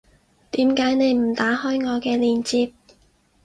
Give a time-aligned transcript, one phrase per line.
[0.49, 2.73] 點解你唔打開我嘅鏈接